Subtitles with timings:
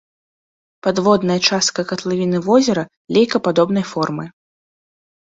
[0.87, 4.25] Падводная частка катлавіны возера лейкападобнай формы.